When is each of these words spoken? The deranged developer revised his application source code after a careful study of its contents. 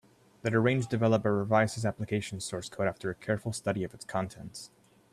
The 0.41 0.49
deranged 0.49 0.89
developer 0.89 1.37
revised 1.37 1.75
his 1.75 1.85
application 1.85 2.39
source 2.39 2.69
code 2.69 2.87
after 2.87 3.11
a 3.11 3.13
careful 3.13 3.53
study 3.53 3.83
of 3.83 3.93
its 3.93 4.03
contents. 4.03 4.71